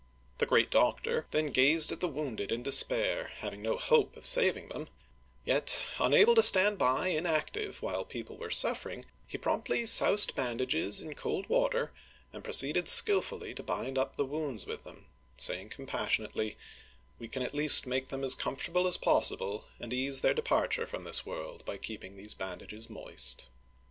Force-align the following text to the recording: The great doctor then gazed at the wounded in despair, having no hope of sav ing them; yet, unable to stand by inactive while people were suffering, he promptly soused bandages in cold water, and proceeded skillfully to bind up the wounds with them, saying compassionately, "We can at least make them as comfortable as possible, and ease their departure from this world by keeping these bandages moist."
The 0.39 0.47
great 0.47 0.71
doctor 0.71 1.27
then 1.29 1.51
gazed 1.51 1.91
at 1.91 1.99
the 1.99 2.07
wounded 2.07 2.51
in 2.51 2.63
despair, 2.63 3.29
having 3.37 3.61
no 3.61 3.77
hope 3.77 4.17
of 4.17 4.25
sav 4.25 4.57
ing 4.57 4.69
them; 4.69 4.87
yet, 5.45 5.85
unable 5.99 6.33
to 6.33 6.41
stand 6.41 6.79
by 6.79 7.09
inactive 7.09 7.83
while 7.83 8.03
people 8.03 8.35
were 8.35 8.49
suffering, 8.49 9.05
he 9.27 9.37
promptly 9.37 9.85
soused 9.85 10.33
bandages 10.35 11.01
in 11.01 11.13
cold 11.13 11.47
water, 11.49 11.91
and 12.33 12.43
proceeded 12.43 12.87
skillfully 12.87 13.53
to 13.53 13.61
bind 13.61 13.95
up 13.99 14.15
the 14.15 14.25
wounds 14.25 14.65
with 14.65 14.83
them, 14.85 15.05
saying 15.37 15.69
compassionately, 15.69 16.57
"We 17.19 17.27
can 17.27 17.43
at 17.43 17.53
least 17.53 17.85
make 17.85 18.07
them 18.07 18.23
as 18.23 18.33
comfortable 18.33 18.87
as 18.87 18.97
possible, 18.97 19.65
and 19.79 19.93
ease 19.93 20.21
their 20.21 20.33
departure 20.33 20.87
from 20.87 21.03
this 21.03 21.27
world 21.27 21.63
by 21.63 21.77
keeping 21.77 22.17
these 22.17 22.33
bandages 22.33 22.89
moist." 22.89 23.49